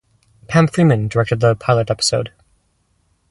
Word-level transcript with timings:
Pam 0.47 0.67
Fryman 0.67 1.09
directed 1.09 1.41
the 1.41 1.55
pilot 1.55 1.91
episode. 1.91 2.31